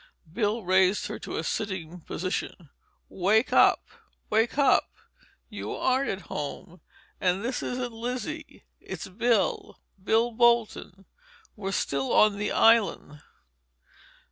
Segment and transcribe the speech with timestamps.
[0.33, 2.71] Bill raised her to a sitting position.
[3.07, 4.89] "Wake up—wake up!
[5.47, 6.81] You aren't at home.
[7.19, 11.05] And this isn't Lizzie—it's Bill—Bill Bolton!
[11.55, 13.21] We're still on the island."